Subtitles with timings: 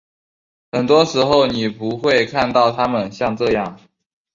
[0.71, 3.79] 很多时候你不会看到他们像这样。